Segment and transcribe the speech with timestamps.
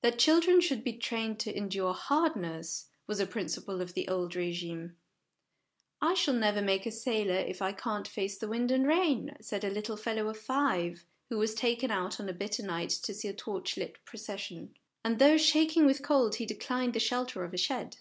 [0.00, 4.96] That children should be trained to endure hardness, was a principle of the old regime."
[6.10, 9.62] I shall never make a Bailor if I can't face the wind and rain," said
[9.62, 13.28] a little fellow of five who was taken out on a bitter night to see
[13.28, 17.98] a torchlight procession; and, though shaking with cold, he declined the shelter of a shed.